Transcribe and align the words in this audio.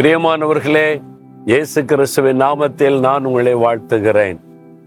பிரியமானவர்களே 0.00 1.02
இயேசு 1.44 1.84
கிறிஸ்துவின் 1.84 2.40
நாமத்தில் 2.40 2.98
நான் 2.98 3.24
உங்களை 3.24 3.54
வாழ்த்துகிறேன். 3.54 4.38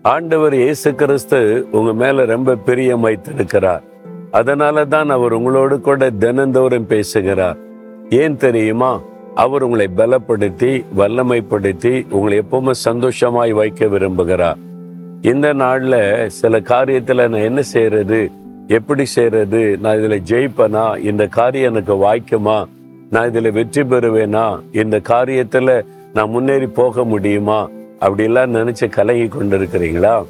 ஆண்டவர் 0.02 0.54
இயேசு 0.54 0.96
கிறிஸ்து 0.96 1.68
உங்க 1.72 1.94
மேல 1.94 2.26
ரொம்ப 2.26 2.56
பிரியம் 2.56 3.00
வைத்திருக்கிறார். 3.00 3.84
அதனால 4.32 4.86
தான் 4.86 5.10
அவர் 5.10 5.34
உங்களோடு 5.34 5.82
கூட 5.82 6.10
தினந்தோறும் 6.10 6.88
பேசுகிறார். 6.88 7.58
ஏன் 8.10 8.38
தெரியுமா? 8.38 9.02
அவர் 9.36 9.64
உங்களை 9.64 9.90
பலப்படுத்தி 9.98 10.84
வல்லமைப்படுத்தி 10.98 12.06
உங்களை 12.10 12.40
எப்பவுமே 12.40 12.72
சந்தோஷமாய் 12.72 13.52
வைக்க 13.52 13.86
விரும்புகிறார். 13.86 14.58
இந்த 15.22 15.54
நாள்ல 15.54 16.26
சில 16.28 16.60
காரியத்துல 16.60 17.16
நான் 17.16 17.42
என்ன 17.42 17.62
செய்யறது 17.62 18.32
எப்படி 18.68 19.06
செய்யறது 19.06 19.78
நான் 19.82 19.96
இதுல 19.96 20.22
ஜெயிப்பனா 20.30 20.98
இந்த 20.98 21.28
காரியம் 21.28 21.74
எனக்கு 21.74 21.94
வாய்க்குமா 21.94 22.66
நான் 23.14 23.30
இதுல 23.30 23.52
வெற்றி 23.52 23.82
பெறுவேனா? 23.82 24.60
இந்த 24.72 25.02
காரியத்துல 25.10 25.82
நான் 26.14 26.30
முன்னேறி 26.30 26.68
போக 26.68 27.04
முடியுமா? 27.04 27.70
அப்படிலாம் 28.00 28.54
நினைச்சு 28.56 28.90
கலங்கி 28.90 29.24
கொண்டிருக்கிறீங்களா? 29.24 30.26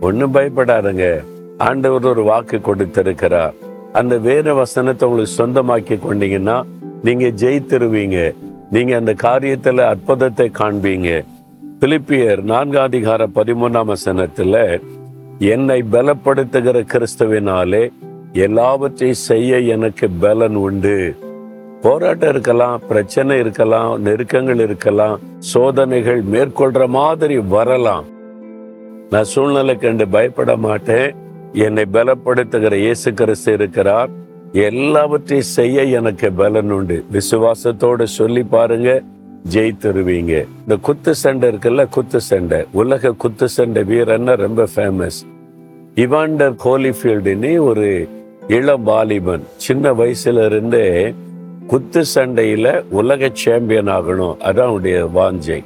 ஒன்றும் 0.00 0.34
பயப்படாதுங்க. 0.34 1.24
ஆண்டவர் 1.58 2.04
ஒரு 2.04 2.22
வாக்கு 2.22 2.60
கொடுத்திருக்கிறார். 2.60 3.54
அந்த 3.92 4.18
வேத 4.18 4.54
வசனத்தை 4.54 5.08
உங்களுக்கு 5.08 5.46
சொந்தமாக்கி 5.46 5.98
கொண்டீங்கன்னா 5.98 6.62
நீங்க 7.02 7.26
ஜெயித்திருவீங்க. 7.26 8.34
நீங்க 8.70 8.96
அந்த 8.96 9.14
காரியத்துல 9.22 9.78
அற்புதத்தை 9.78 10.50
காண்பீங்க. 10.58 11.24
பிலிப்பியர் 11.80 12.42
நான்காம் 12.42 12.84
அதிகார 12.84 13.26
பதிமூணாம் 13.34 13.92
வசனத்துல 13.94 14.80
என்னை 15.38 15.84
பலப்படுத்துகிற 15.92 16.84
கிறிஸ்துவினாலே 16.92 17.90
எல்லாவற்றையும் 18.32 19.24
செய்ய 19.30 19.58
எனக்கு 19.58 20.08
பலன் 20.20 20.54
உண்டு. 20.54 21.16
போராட்டம் 21.84 22.28
இருக்கலாம் 22.28 22.82
பிரச்சனை 22.88 23.38
இருக்கலாம் 23.38 23.92
நெருக்கங்கள் 24.06 24.60
இருக்கலாம் 24.66 25.20
சோதனைகள் 25.52 26.20
மேற்கொள்ற 26.32 26.88
மாதிரி 26.96 27.36
வரலாம். 27.54 28.06
நான் 29.12 29.28
சூழ்நிலை 29.32 29.74
கண்டு 29.76 30.08
பயப்பட 30.08 30.56
மாட்டேன். 30.56 31.14
என்னை 31.66 31.84
பலப்படுத்துகிற 31.92 32.74
இயேசு 32.74 33.14
கிறிஸ்து 33.20 33.52
இருக்கிறார். 33.52 34.10
எல்லாவற்றையும் 34.52 35.52
செய்ய 35.56 35.82
எனக்கு 35.82 36.28
பலன் 36.32 36.70
உண்டு. 36.70 36.98
விசுவாசத்தோடு 37.16 38.02
சொல்லி 38.18 38.42
பாருங்க 38.42 38.90
ஜெயித்துருவீங்க. 39.54 40.34
இந்த 40.62 40.76
குத்து 40.88 41.14
சண்டை 41.14 41.48
இருக்குல்ல 41.50 41.88
குத்து 41.96 42.20
சண்டை. 42.20 42.60
உலக 42.72 43.12
குத்து 43.12 43.48
சண்டை 43.56 43.82
வீரன்னா 43.82 44.36
ரொம்ப 44.44 44.68
ஃபேமஸ் 44.74 45.20
இவாண்டர் 46.04 46.54
கோலிஃபீல்டுன்னு 46.64 47.52
ஒரு 47.70 47.88
இளம் 48.48 48.82
வாலிபன் 48.82 49.44
சின்ன 49.56 49.92
வயசுல 49.92 50.46
இருந்தே 50.50 50.86
குத்து 51.70 52.04
சண்டையில் 52.04 52.84
உலக 52.90 53.30
சாம்பியன் 53.32 53.88
ஆகணும். 53.88 54.36
அதான் 54.38 54.70
அவனுடைய 54.70 55.10
வாஞ்சை. 55.14 55.64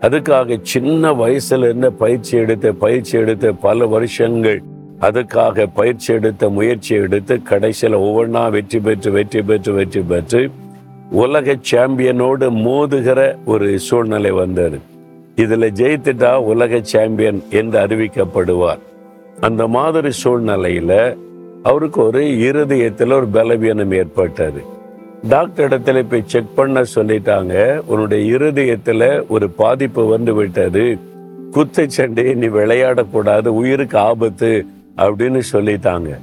அதுக்காக 0.00 0.58
சின்ன 0.62 1.12
வயசுல 1.12 1.58
இருந்து 1.58 1.92
பயிற்சி 1.92 2.36
எடுத்து 2.36 2.74
பயிற்சி 2.74 3.18
எடுத்து 3.18 3.54
பல 3.54 3.86
வருஷங்கள் 3.86 4.62
அதுக்காக 5.00 5.66
பயிற்சி 5.74 6.14
எடுத்த 6.14 6.48
முயற்சி 6.48 6.94
எடுத்து 6.94 7.42
கடைசியில் 7.42 7.98
ஒவ்வொன்றா 7.98 8.50
வெற்றி 8.50 8.80
பெற்று 8.80 9.10
வெற்றி 9.10 9.42
பெற்று 9.42 9.72
வெற்றி 9.72 10.00
பெற்று 10.00 10.50
உலக 11.10 11.56
சாம்பியனோடு 11.70 12.46
மோதுகிற 12.66 13.36
ஒரு 13.44 13.78
சூழ்நிலை 13.78 14.30
வந்தது. 14.30 14.78
இதில் 15.36 15.72
ஜெயித்துட்டா 15.72 16.36
உலக 16.36 16.80
சாம்பியன் 16.82 17.44
என்று 17.50 17.78
அறிவிக்கப்படுவார். 17.80 18.78
அந்த 19.40 19.66
மாதிரி 19.66 20.10
சூழ்நிலையில் 20.10 21.16
அவருக்கு 21.62 22.02
ஒரு 22.02 22.38
இருதயத்தில் 22.38 23.10
ஒரு 23.10 23.26
பலவீனம் 23.26 23.92
ஏற்பட்டது. 23.92 24.74
டாக்டர் 25.28 25.80
இடத்துல 25.80 26.06
போய் 26.10 26.22
செக் 26.26 26.54
பண்ண 26.54 26.82
சொல்லிட்டாங்க. 26.94 27.82
உன்னுடைய 27.86 28.36
இருதயத்துல 28.36 29.26
ஒரு 29.28 29.50
பாதிப்பு 29.50 30.06
வந்து 30.06 30.34
விட்டது. 30.34 30.98
குத்துச்சண்டையை 31.50 32.34
நீ 32.34 32.46
விளையாடக்கூடாது 32.46 33.46
உயிருக்கு 33.46 33.98
ஆபத்து 33.98 34.66
அப்படின்னு 34.96 35.40
சொல்லிட்டாங்க. 35.52 36.18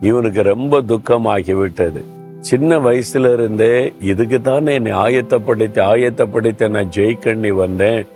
இவனுக்கு 0.00 0.42
ரொம்ப 0.42 0.82
துக்கமாகி 0.82 1.52
விட்டது. 1.52 2.04
சின்ன 2.40 2.78
வயசுல 2.78 3.32
இருந்தே 3.32 3.92
இதுக்கு 4.00 4.40
தானே 4.40 4.74
என்னை 4.74 4.92
ஆயத்தப்படுத்தி 4.92 5.80
ஆயத்தப்படுத்தி 5.80 6.68
நான் 6.68 6.90
ஜெயிக்கண்ணி 6.94 7.48
வந்தேன். 7.48 8.06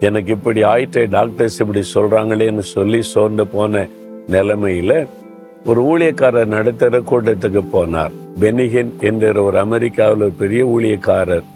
எனக்கு 0.00 0.32
இப்படி 0.32 0.62
ஆயிட்டே 0.62 1.08
டாக்டர்ஸ் 1.10 1.60
இப்படி 1.60 1.82
சொல்றாங்களேன்னு 1.94 2.58
சொல்லி 2.58 3.02
சோர்ந்து 3.02 3.46
போன 3.46 3.86
நிலைமையில 4.28 5.06
ஒரு 5.68 5.80
ஊழியக்காரர் 5.90 6.54
நடத்துகிற 6.56 6.98
கூட்டத்துக்கு 7.10 7.62
போனார். 7.72 8.12
பெனிகின் 8.40 8.92
என்கிற 9.08 9.42
ஒரு 9.42 9.58
அமெரிக்காவில் 9.58 10.22
ஒரு 10.26 10.34
பெரிய 10.42 10.62
ஊழியக்காரர். 10.74 11.46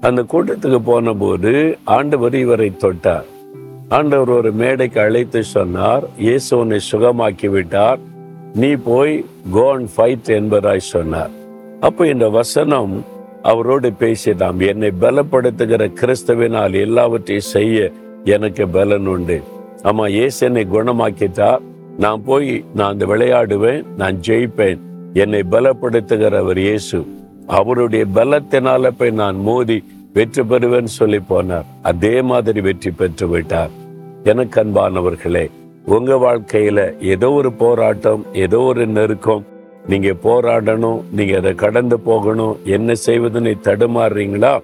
அந்த 0.00 0.20
கூட்டத்துக்கு 0.32 0.78
போன 0.84 1.12
போது 1.12 1.52
ஆண்டவர் 1.96 2.34
இவரை 2.34 2.72
தொட்டார். 2.84 3.26
ஆண்டவர் 3.88 4.30
ஒரு 4.36 4.52
மேடைக்கு 4.52 5.00
அழைத்து 5.00 5.40
சொன்னார் 5.44 6.04
இயேசு 6.26 6.50
உன்னை 6.58 6.78
சுகமாக்கி 6.90 7.48
விட்டார் 7.50 7.98
நீ 8.60 8.70
போய் 8.88 9.24
கோ 9.54 9.64
அண்ட் 9.72 9.90
ஃபைட் 9.96 10.30
என்பதாய் 10.38 10.88
சொன்னார். 10.94 11.32
அப்போ 11.80 12.06
இந்த 12.06 12.28
வசனம் 12.28 13.04
அவரோடு 13.42 13.90
பேசினாம் 14.00 14.60
என்னை 14.70 14.90
பலப்படுத்துகிற 15.00 15.84
கிறிஸ்தவினால் 16.00 16.74
எல்லாவற்றையும் 16.86 17.50
செய்ய 17.56 17.90
எனக்கு 18.24 18.68
பலன் 18.68 19.06
உண்டு. 19.06 19.38
ஆமா 19.82 20.08
இயேசு 20.08 20.40
என்னை 20.46 20.64
குணமாக்கிட்டார். 20.72 21.62
நான் 21.98 22.22
போய் 22.24 22.64
நான் 22.74 22.92
அந்த 22.92 23.06
விளையாடுவேன் 23.06 23.84
நான் 23.96 24.16
ஜெயிப்பேன். 24.26 24.78
என்னை 25.14 25.42
பலப்படுத்துகிறவர் 25.50 26.56
இயேசு. 26.56 27.06
அவருடைய 27.46 28.04
பலத்தினால 28.14 28.90
போய் 28.96 29.10
நான் 29.10 29.36
மோதி 29.36 29.84
வெற்றி 30.12 30.42
பெறுவேன் 30.42 30.84
சொல்லி 30.84 31.20
போனார். 31.30 31.64
அதே 31.82 32.22
மாதிரி 32.22 32.60
வெற்றி 32.60 32.90
பெற்று 32.90 33.28
விட்டார். 33.28 33.70
எனக்கு 34.24 34.64
அன்பானவர்களே 34.64 35.50
உங்க 35.84 36.14
வாழ்க்கையில 36.14 37.02
ஏதோ 37.02 37.30
ஒரு 37.30 37.52
போராட்டம் 37.52 38.26
ஏதோ 38.32 38.60
ஒரு 38.60 38.86
நெருக்கம். 38.86 39.44
நீங்க 39.86 40.08
போராடணும் 40.08 41.00
நீங்க 41.10 41.36
அதை 41.36 41.54
கடந்து 41.54 42.00
போகணும். 42.00 42.58
என்ன 42.64 42.92
செய்வதுன்னு 43.06 43.54
தடுமாறுறீங்களா? 43.62 44.60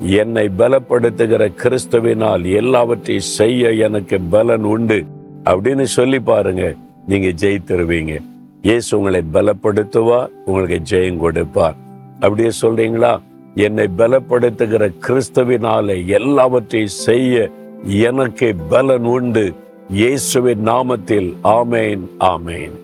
என்னை 0.00 0.50
பலப்படுத்துகிற 0.58 1.52
கிறிஸ்துவினால் 1.62 2.54
எல்லாவற்றையும் 2.54 3.24
செய்ய 3.24 3.72
எனக்கு 3.72 4.20
பலன் 4.20 4.62
உண்டு. 4.62 5.06
அப்படின்னு 5.50 5.82
சொல்லி 5.82 6.20
பாருங்க. 6.20 6.74
நீங்க 7.06 7.28
ஜெயித்திருவீங்க. 7.28 8.14
இயேசு 8.62 8.98
உங்களை 8.98 9.22
பலப்படுத்துவா 9.32 10.26
உங்களுக்கு 10.44 10.96
ஜெயம் 10.96 11.16
கொடுப்பார். 11.16 11.76
அப்படியே 12.20 12.50
சொல்றீங்களா? 12.62 13.20
என்னை 13.54 13.88
பலப்படுத்துகிற 13.98 14.92
கிறிஸ்துவினாலே 15.06 16.06
எல்லாவற்றையும் 16.06 16.96
செய்ய 17.06 17.50
எனக்கு 17.84 18.54
பலன் 18.68 19.04
உண்டு. 19.04 19.54
இயேசுவின் 19.90 20.68
நாமத்தில் 20.68 21.30
ஆமேன் 21.44 22.04
ஆமேன். 22.20 22.76